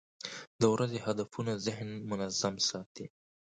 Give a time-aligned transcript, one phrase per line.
[0.61, 3.05] د ورځې هدفونه ذهن منظم ساتي.